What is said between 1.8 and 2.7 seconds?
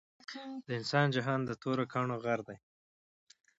کانړو غر دے